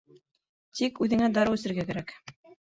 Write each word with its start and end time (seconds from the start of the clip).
Тик 0.79 0.97
үҙеңә 1.07 1.29
дарыу 1.37 1.61
эсергә 1.61 1.89
кәрәк. 1.93 2.19